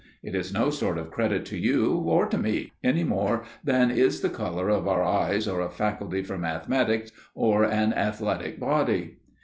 [0.23, 4.21] It is no sort of credit to you or to me, any more than is
[4.21, 9.17] the colour of our eyes, or a faculty for mathematics, or an athletic body.